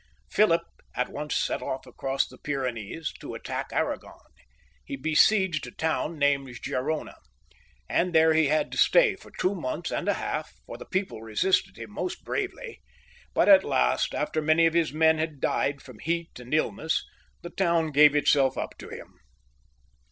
Philip 0.31 0.63
at 0.95 1.09
once 1.09 1.35
set 1.35 1.61
off 1.61 1.85
across 1.85 2.27
the 2.27 2.39
Pyrenees 2.39 3.13
to 3.19 3.35
attack 3.35 3.69
Arragon. 3.71 4.17
He 4.83 4.95
besieged 4.95 5.67
a 5.67 5.71
town 5.71 6.17
named 6.17 6.47
Gerona, 6.63 7.17
and 7.87 8.11
there 8.11 8.31
XX.] 8.31 8.33
PHIUP 8.33 8.33
IIL 8.33 8.33
[LE 8.33 8.33
HARDI), 8.33 8.33
129 8.33 8.35
he 8.35 8.45
had 8.49 8.71
to 8.71 8.77
stay 8.79 9.15
for 9.17 9.29
two 9.37 9.53
months 9.53 9.91
and 9.91 10.07
a 10.09 10.13
half, 10.15 10.55
for 10.65 10.77
the 10.79 10.85
people 10.87 11.21
resisted 11.21 11.77
him 11.77 11.91
most 11.91 12.23
bravely; 12.23 12.81
but 13.35 13.47
at 13.47 13.63
last, 13.63 14.15
after 14.15 14.41
many 14.41 14.65
of 14.65 14.73
his 14.73 14.91
men 14.91 15.19
had 15.19 15.39
died 15.39 15.83
from 15.83 15.99
heat 15.99 16.31
and 16.39 16.51
iUness, 16.51 17.03
the 17.43 17.51
town 17.51 17.91
gave 17.91 18.15
itself 18.15 18.57
up 18.57 18.75
to 18.79 18.89
him. 18.89 19.19